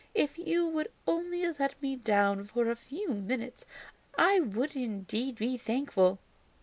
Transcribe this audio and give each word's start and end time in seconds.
If 0.15 0.39
you 0.39 0.67
would 0.67 0.89
only 1.05 1.47
let 1.59 1.79
me 1.79 1.95
down 1.95 2.45
for 2.45 2.71
a 2.71 2.75
few 2.75 3.09
minutes 3.13 3.67
I 4.17 4.39
would 4.39 4.75
indeed 4.75 5.35
be 5.35 5.57
thankful!" 5.57 6.17